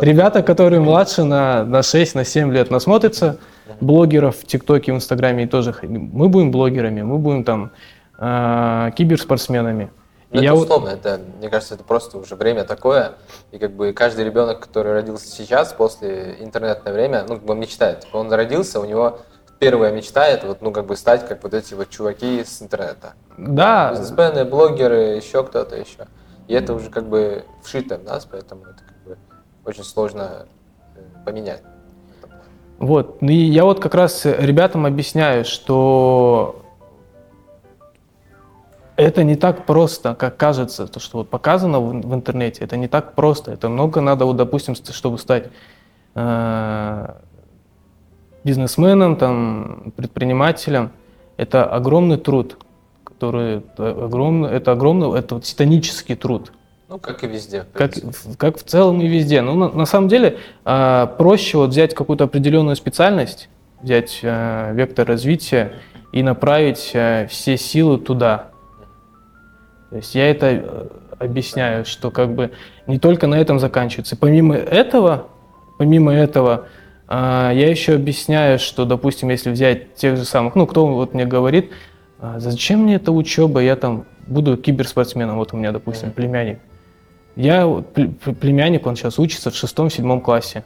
[0.00, 3.38] Ребята, которые младше на, на 6, на 7 лет насмотрятся,
[3.80, 5.74] блогеров в ТикТоке, в Инстаграме и тоже.
[5.82, 7.70] Мы будем блогерами, мы будем там
[8.18, 9.90] э, киберспортсменами.
[10.30, 10.98] Ну, это условно, вот...
[10.98, 13.12] это, мне кажется, это просто уже время такое,
[13.52, 18.06] и как бы каждый ребенок, который родился сейчас, после интернетное время, ну, как бы мечтает.
[18.12, 19.20] Он родился, у него
[19.60, 23.14] первая мечта это вот, ну, как бы стать как вот эти вот чуваки с интернета.
[23.38, 23.90] Да.
[23.92, 26.08] Бизнесмены, блогеры, еще кто-то еще.
[26.48, 29.18] И это уже как бы вшито в нас, поэтому это как бы
[29.64, 30.46] очень сложно
[30.96, 31.62] э, поменять.
[32.78, 36.63] Вот, и я вот как раз ребятам объясняю, что
[38.96, 42.88] это не так просто, как кажется, то, что вот показано в, в интернете, это не
[42.88, 43.52] так просто.
[43.52, 45.48] Это много надо, вот, допустим, чтобы стать
[46.14, 47.14] э,
[48.44, 50.90] бизнесменом, там, предпринимателем.
[51.36, 52.58] Это огромный труд,
[53.02, 56.52] который это огромный, это огромный, это вот титанический труд.
[56.88, 57.64] Ну, как и везде.
[57.72, 57.92] Как,
[58.38, 59.40] как в целом и везде.
[59.40, 63.48] Ну, на, на самом деле, э, проще вот взять какую-то определенную специальность,
[63.82, 65.72] взять э, вектор развития
[66.12, 68.50] и направить э, все силы туда.
[69.94, 70.86] То есть я это э,
[71.20, 72.50] объясняю, что как бы
[72.88, 74.16] не только на этом заканчивается.
[74.16, 75.28] Помимо этого,
[75.78, 76.66] помимо этого,
[77.06, 81.26] а, я еще объясняю, что, допустим, если взять тех же самых, ну, кто вот мне
[81.26, 81.70] говорит,
[82.18, 86.58] «А зачем мне эта учеба, я там буду киберспортсменом, вот у меня, допустим, племянник.
[87.36, 87.64] Я,
[88.40, 90.64] племянник, он сейчас учится в шестом-седьмом классе.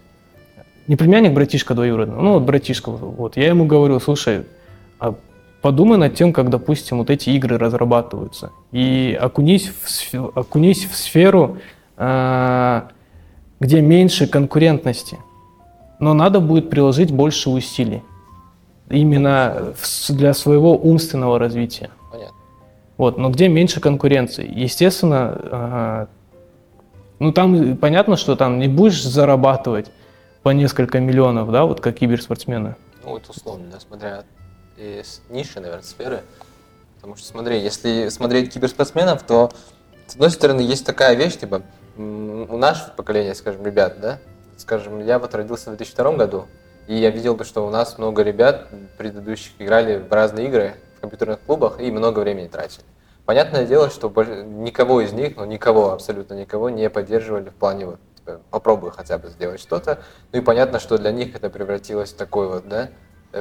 [0.87, 3.37] Не племянник, братишка двоюродный, ну вот братишка, вот.
[3.37, 4.47] Я ему говорю, слушай,
[4.99, 5.17] а
[5.63, 8.51] подумай над тем, как, допустим, вот эти игры разрабатываются.
[8.73, 11.59] И окунись в, окунись в сферу,
[11.97, 12.83] э,
[13.61, 15.19] где меньше конкурентности.
[16.01, 18.03] Но надо будет приложить больше усилий.
[18.89, 19.75] Именно
[20.09, 21.91] для своего умственного развития.
[22.11, 22.37] Понятно.
[22.97, 24.51] Вот, но где меньше конкуренции.
[24.51, 26.07] Естественно, э,
[27.19, 29.91] ну там понятно, что там не будешь зарабатывать
[30.43, 32.77] по несколько миллионов, да, вот как киберспортсмены.
[33.05, 34.23] Ну, это условно, да, смотря
[34.79, 36.23] из ниши, наверное, сферы.
[36.97, 39.51] Потому что, смотри, если смотреть киберспортсменов, то,
[40.07, 41.63] с одной стороны, есть такая вещь, типа,
[41.97, 44.19] у нашего поколения, скажем, ребят, да,
[44.57, 46.47] скажем, я вот родился в 2002 году,
[46.87, 51.41] и я видел, что у нас много ребят предыдущих играли в разные игры в компьютерных
[51.41, 52.85] клубах и много времени тратили.
[53.25, 57.99] Понятное дело, что никого из них, ну никого, абсолютно никого не поддерживали в плане вот,
[58.17, 60.01] типа, попробуй хотя бы сделать что-то.
[60.33, 62.89] Ну и понятно, что для них это превратилось в такой вот, да,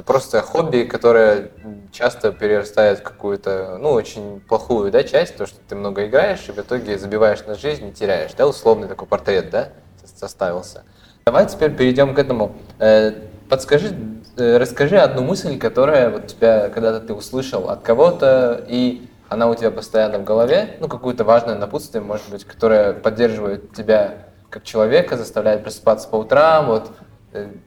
[0.06, 1.52] просто хобби, которое
[1.92, 6.52] часто перерастает в какую-то, ну, очень плохую, да, часть, то, что ты много играешь и
[6.52, 9.70] в итоге забиваешь на жизнь и теряешь, да, условный такой портрет, да,
[10.16, 10.84] составился.
[11.26, 12.56] Давай теперь перейдем к этому.
[12.80, 13.14] Э,
[13.50, 13.96] подскажи,
[14.38, 19.56] э, расскажи одну мысль, которая вот тебя когда-то ты услышал от кого-то, и она у
[19.56, 25.18] тебя постоянно в голове, ну, какую-то важную напутствие, может быть, которая поддерживает тебя как человека,
[25.18, 27.07] заставляет просыпаться по утрам, вот, Э,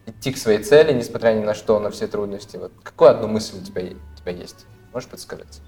[0.07, 2.57] идти к своей цели, несмотря ни на что, на все трудности.
[2.57, 4.67] Вот какую одну мысль у тебя, у тебя есть?
[4.93, 5.61] Можешь подсказать?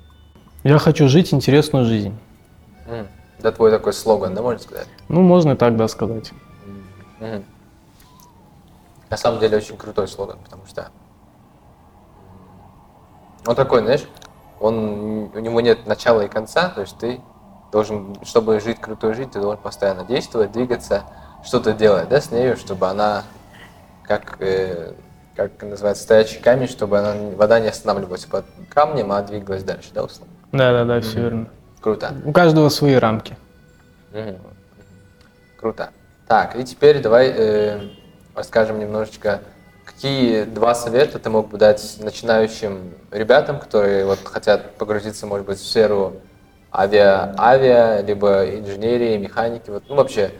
[0.64, 2.16] Я хочу жить интересную жизнь.
[2.86, 3.06] Mm.
[3.40, 4.86] Да, твой такой слоган, да, можно сказать?
[5.08, 6.32] Ну, можно и так, да, сказать.
[7.20, 7.44] Mm.
[9.10, 10.90] На самом деле очень крутой слоган, потому что
[13.46, 14.04] он такой, знаешь,
[14.60, 17.20] он, у него нет начала и конца, то есть ты
[17.72, 21.02] должен, чтобы жить крутой жизнь, ты должен постоянно действовать, двигаться,
[21.44, 23.24] что-то делать, да, с нею, чтобы она
[24.06, 24.92] как, э,
[25.34, 30.04] как называется, стоячий камень, чтобы она, вода не останавливалась под камнем, а двигалась дальше, да,
[30.04, 30.34] условно?
[30.52, 31.48] Да, да, да, все верно.
[31.80, 32.14] Круто.
[32.24, 33.36] У каждого свои рамки.
[34.12, 34.38] Угу.
[35.58, 35.90] Круто.
[36.28, 37.80] Так, и теперь давай э,
[38.34, 39.40] расскажем немножечко,
[39.84, 45.58] какие два совета ты мог бы дать начинающим ребятам, которые вот хотят погрузиться, может быть,
[45.58, 46.20] в сферу
[46.72, 50.32] авиа, авиа, либо инженерии, механики, вот, ну вообще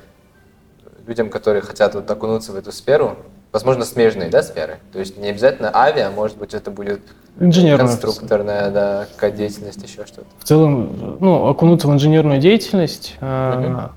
[1.06, 3.16] людям, которые хотят вот окунуться в эту сферу,
[3.52, 4.78] возможно, смежные да, сферы.
[4.92, 7.00] То есть не обязательно авиа, может быть, это будет
[7.38, 10.26] инженерная конструкторная да, какая деятельность, еще что-то.
[10.38, 13.90] В целом, ну, окунуться в инженерную деятельность, угу.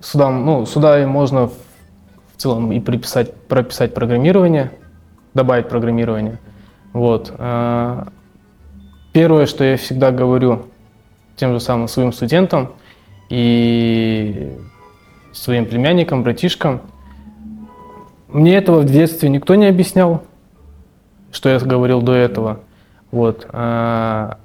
[0.00, 1.52] сюда, ну, сюда можно в
[2.36, 4.72] целом и приписать, прописать программирование,
[5.34, 6.38] добавить программирование.
[6.92, 7.32] Вот.
[7.38, 8.08] А,
[9.12, 10.66] первое, что я всегда говорю
[11.36, 12.72] тем же самым своим студентам
[13.28, 14.58] и
[15.32, 16.82] своим племянникам, братишкам–
[18.32, 20.22] мне этого в детстве никто не объяснял.
[21.32, 22.60] что я говорил до этого.
[23.12, 23.46] Вот.
[23.52, 24.38] А,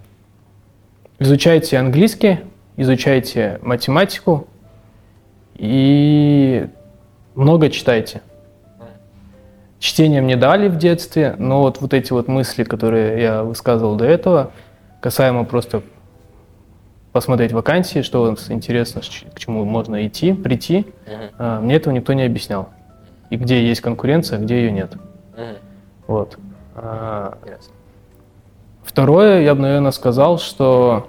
[1.17, 2.39] изучайте английский,
[2.78, 4.48] изучайте математику
[5.56, 6.67] и
[7.34, 8.21] много читайте.
[9.80, 14.06] Чтение мне дали в детстве, но вот, вот эти вот мысли, которые я высказывал до
[14.06, 14.52] этого,
[15.02, 15.84] касаемо просто
[17.12, 21.62] посмотреть вакансии, что вам интересно, к чему можно идти, прийти, uh-huh.
[21.62, 22.69] мне этого никто не объяснял.
[23.30, 24.94] И где есть конкуренция, где ее нет.
[25.36, 25.58] Uh-huh.
[26.08, 26.38] Вот.
[26.76, 27.38] А,
[28.84, 31.08] второе, я бы, наверное, сказал, что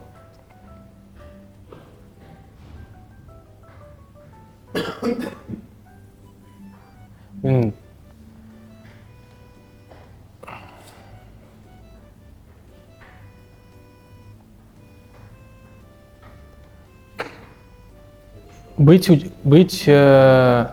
[18.76, 20.66] быть, быть, э,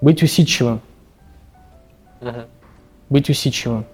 [0.00, 0.80] быть усидчивым.
[2.20, 2.40] Угу.
[3.10, 3.84] Быть усидчивым.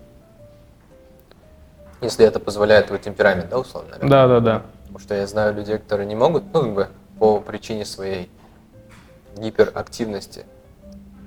[2.00, 3.90] Если это позволяет твой темперамент, да, условно?
[3.90, 4.10] Наверное?
[4.10, 4.62] Да, да, да.
[4.82, 6.88] Потому что я знаю людей, которые не могут, ну, как бы,
[7.18, 8.30] по причине своей
[9.36, 10.44] гиперактивности,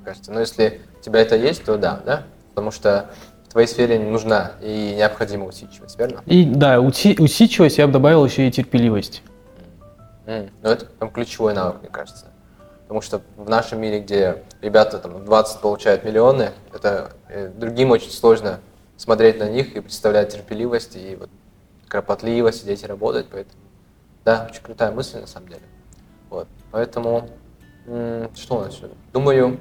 [0.03, 0.31] кажется.
[0.31, 2.23] Но если у тебя это есть, то да, да?
[2.49, 3.09] Потому что
[3.47, 6.21] в твоей сфере нужна и необходима усидчивость, верно?
[6.25, 9.23] И да, усидчивость я бы добавил еще и терпеливость.
[10.25, 10.51] Mm.
[10.61, 12.27] Ну, это там ключевой навык, мне кажется.
[12.87, 18.11] Потому что в нашем мире, где ребята там 20 получают миллионы, это э, другим очень
[18.11, 18.61] сложно
[18.95, 21.29] смотреть на них и представлять терпеливость и вот
[21.89, 23.27] кропотливо сидеть и работать.
[23.29, 23.61] Поэтому,
[24.23, 25.63] да, очень крутая мысль на самом деле.
[26.29, 26.47] Вот.
[26.71, 27.29] Поэтому,
[28.35, 28.89] что у нас еще?
[29.11, 29.59] Думаю,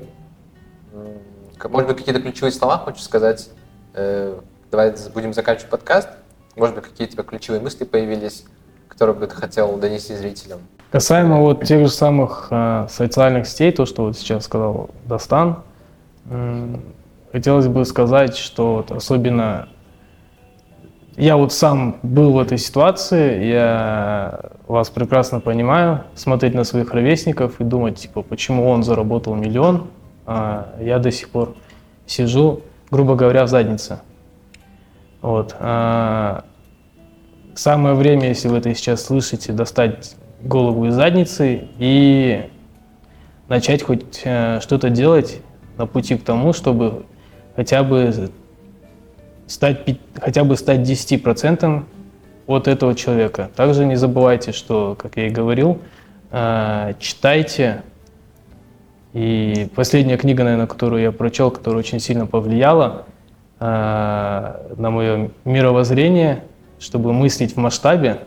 [1.64, 3.50] может быть, какие-то ключевые слова хочешь сказать?
[3.94, 4.38] Э,
[4.70, 6.10] давай будем заканчивать подкаст.
[6.54, 8.44] Может быть, какие-то ключевые мысли появились,
[8.96, 10.60] которые бы ты хотел донести зрителям?
[10.90, 15.58] Касаемо вот тех же самых э, социальных сетей, то, что вот сейчас сказал Достан,
[16.30, 16.76] э,
[17.30, 19.68] хотелось бы сказать, что вот особенно
[21.18, 27.60] я вот сам был в этой ситуации, я вас прекрасно понимаю, смотреть на своих ровесников
[27.60, 29.88] и думать, типа, почему он заработал миллион,
[30.24, 31.54] а я до сих пор
[32.06, 34.00] сижу, грубо говоря, в заднице.
[35.20, 35.54] Вот.
[35.60, 36.44] А
[37.58, 42.48] самое время, если вы это сейчас слышите, достать голову из задницы и
[43.48, 45.40] начать хоть э, что-то делать
[45.76, 47.06] на пути к тому, чтобы
[47.54, 48.30] хотя бы
[49.46, 51.84] стать, хотя бы стать 10%
[52.46, 53.50] от этого человека.
[53.56, 55.78] Также не забывайте, что, как я и говорил,
[56.30, 57.82] э, читайте.
[59.12, 63.06] И последняя книга, наверное, которую я прочел, которая очень сильно повлияла
[63.60, 63.64] э,
[64.76, 66.42] на мое мировоззрение,
[66.78, 68.20] чтобы мыслить в масштабе,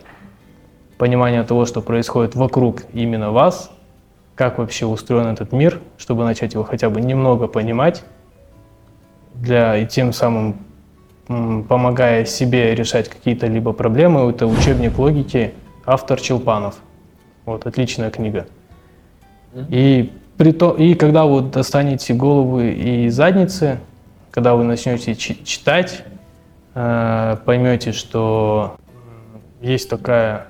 [0.97, 3.71] понимание того, что происходит вокруг именно вас,
[4.35, 8.03] как вообще устроен этот мир, чтобы начать его хотя бы немного понимать,
[9.33, 10.57] для, и тем самым
[11.27, 14.29] помогая себе решать какие-то либо проблемы.
[14.29, 15.53] Это учебник логики,
[15.85, 16.77] автор Челпанов.
[17.45, 18.47] Вот, отличная книга.
[19.69, 23.79] И, при то, и когда вы достанете головы и задницы,
[24.31, 26.03] когда вы начнете читать,
[27.46, 28.78] поймете, что
[29.62, 30.48] есть такая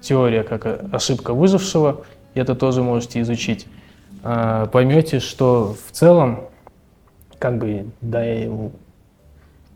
[0.00, 3.66] теория, как ошибка выжившего, и это тоже можете изучить.
[4.22, 6.40] Э, поймете, что в целом,
[7.38, 8.22] как бы, да,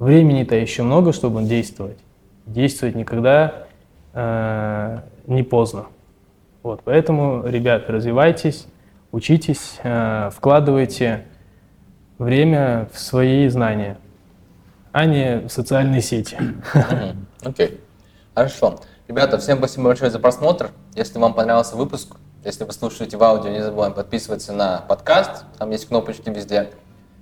[0.00, 1.98] Времени-то еще много, чтобы действовать.
[2.46, 3.66] Действовать никогда
[4.14, 5.86] э, не поздно.
[6.62, 8.66] Вот, поэтому, ребят, развивайтесь,
[9.12, 11.26] учитесь, э, вкладывайте
[12.18, 13.98] время в свои знания,
[14.92, 16.36] а не социальные сети.
[17.42, 17.80] Окей, okay.
[18.34, 18.80] хорошо.
[19.08, 20.70] Ребята, всем спасибо большое за просмотр.
[20.94, 25.44] Если вам понравился выпуск, если вы слушаете в аудио, не забываем подписываться на подкаст.
[25.58, 26.70] Там есть кнопочки везде.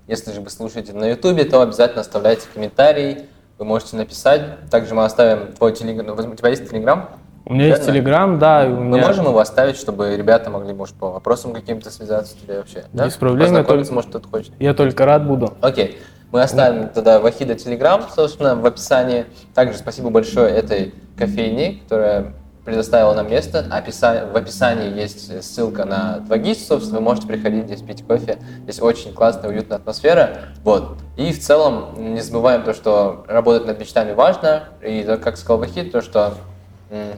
[0.07, 3.27] Если же вы слушаете на YouTube, то обязательно оставляйте комментарий,
[3.59, 4.69] вы можете написать.
[4.71, 6.17] Также мы оставим твой телеграм.
[6.17, 7.11] У тебя есть телеграм?
[7.45, 8.67] У меня есть телеграм, да.
[8.67, 9.01] У меня...
[9.01, 12.85] Мы можем его оставить, чтобы ребята могли, может, по вопросам каким-то связаться тебе вообще.
[12.93, 13.19] Без да?
[13.19, 13.55] проблем.
[13.55, 14.53] Я только, может, кто-то хочет.
[14.59, 15.55] Я только рад буду.
[15.63, 15.99] Окей.
[16.31, 19.27] Мы оставим тогда Вахида Телеграм, собственно, в описании.
[19.55, 22.35] Также спасибо большое этой кофейне, которая
[22.67, 23.65] предоставила нам место.
[23.65, 28.39] в описании есть ссылка на Двагист, собственно, вы можете приходить здесь пить кофе.
[28.65, 30.51] Здесь очень классная, уютная атмосфера.
[30.65, 30.99] Вот.
[31.17, 34.65] И в целом не забываем то, что работать над мечтами важно.
[34.83, 36.35] И как сказал Вахид, то, что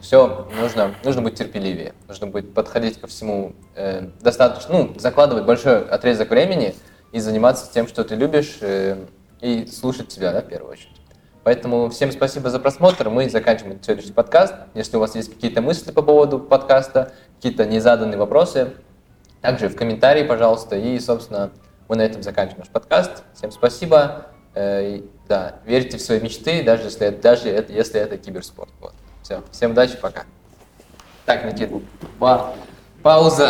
[0.02, 5.84] все нужно, нужно быть терпеливее, нужно быть подходить ко всему э, достаточно, ну, закладывать большой
[5.84, 6.74] отрезок времени
[7.12, 9.04] и заниматься тем, что ты любишь, э,
[9.40, 11.00] и слушать себя, да, в первую очередь.
[11.42, 13.08] Поэтому всем спасибо за просмотр.
[13.08, 14.54] Мы заканчиваем сегодняшний подкаст.
[14.74, 18.74] Если у вас есть какие-то мысли по поводу подкаста, какие-то незаданные вопросы,
[19.40, 20.76] также в комментарии, пожалуйста.
[20.76, 21.50] И, собственно,
[21.88, 23.24] Мы на этом заканчиваем наш подкаст.
[23.34, 24.26] Всем спасибо.
[24.54, 28.70] Э, да, верьте в свои мечты, даже если, даже если это киберспорт.
[28.80, 28.94] Вот.
[29.22, 29.42] Все.
[29.50, 30.22] Всем удачи, пока.
[31.26, 31.80] Так, Никита,
[32.20, 32.52] па-
[33.02, 33.48] пауза.